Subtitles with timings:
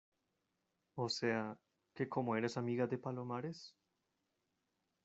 [0.95, 1.59] o sea,
[1.93, 3.75] que como eres amiga de Palomares